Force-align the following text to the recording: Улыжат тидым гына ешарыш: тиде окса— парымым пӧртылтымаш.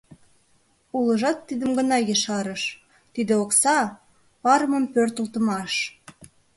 Улыжат 0.97 1.37
тидым 1.47 1.71
гына 1.79 1.97
ешарыш: 2.13 2.63
тиде 3.13 3.33
окса— 3.43 3.79
парымым 4.43 4.85
пӧртылтымаш. 4.93 5.73